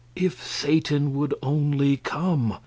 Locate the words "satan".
0.43-1.13